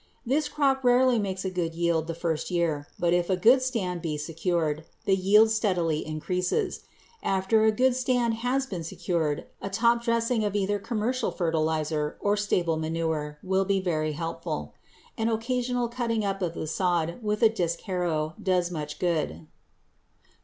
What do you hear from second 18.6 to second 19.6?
much good.